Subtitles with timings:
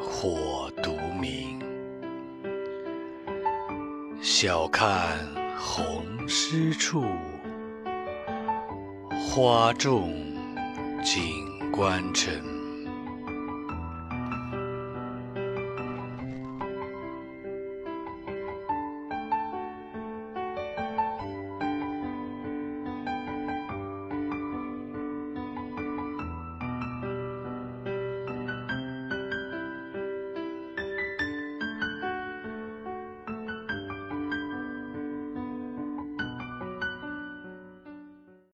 [0.00, 1.60] 火独明，
[4.22, 5.18] 晓看
[5.58, 7.04] 红湿处，
[9.10, 10.12] 花重
[11.04, 11.22] 锦
[11.70, 12.59] 官城。